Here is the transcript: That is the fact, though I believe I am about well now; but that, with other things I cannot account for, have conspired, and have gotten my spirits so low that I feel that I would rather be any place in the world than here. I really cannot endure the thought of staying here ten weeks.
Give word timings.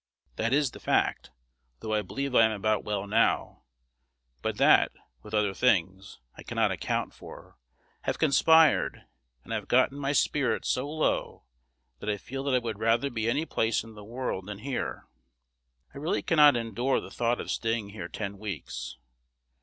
That 0.35 0.51
is 0.51 0.71
the 0.71 0.79
fact, 0.79 1.29
though 1.81 1.93
I 1.93 2.01
believe 2.01 2.33
I 2.33 2.41
am 2.43 2.51
about 2.51 2.83
well 2.83 3.05
now; 3.05 3.65
but 4.41 4.57
that, 4.57 4.91
with 5.21 5.35
other 5.35 5.53
things 5.53 6.19
I 6.35 6.41
cannot 6.41 6.71
account 6.71 7.13
for, 7.13 7.59
have 8.05 8.17
conspired, 8.17 9.03
and 9.43 9.53
have 9.53 9.67
gotten 9.67 9.99
my 9.99 10.11
spirits 10.11 10.69
so 10.69 10.89
low 10.89 11.43
that 11.99 12.09
I 12.09 12.17
feel 12.17 12.43
that 12.45 12.55
I 12.55 12.57
would 12.57 12.79
rather 12.79 13.11
be 13.11 13.29
any 13.29 13.45
place 13.45 13.83
in 13.83 13.93
the 13.93 14.03
world 14.03 14.47
than 14.47 14.57
here. 14.57 15.05
I 15.93 15.99
really 15.99 16.23
cannot 16.23 16.55
endure 16.57 16.99
the 16.99 17.11
thought 17.11 17.39
of 17.39 17.51
staying 17.51 17.89
here 17.89 18.07
ten 18.07 18.39
weeks. 18.39 18.97